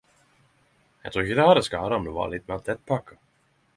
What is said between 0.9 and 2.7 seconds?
Eg trur ikkje det hadde skada om det vart litt meir